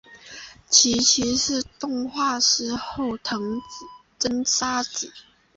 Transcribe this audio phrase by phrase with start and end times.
[0.67, 3.61] 其妻是动画师后藤
[4.17, 5.13] 真砂子。